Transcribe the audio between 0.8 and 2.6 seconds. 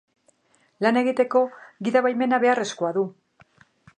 Lan egiteko gidabaimena